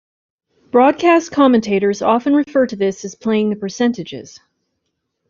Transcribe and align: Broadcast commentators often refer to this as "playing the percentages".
Broadcast 0.71 1.31
commentators 1.31 2.01
often 2.01 2.35
refer 2.35 2.65
to 2.65 2.75
this 2.75 3.05
as 3.05 3.13
"playing 3.13 3.51
the 3.51 3.55
percentages". 3.55 4.39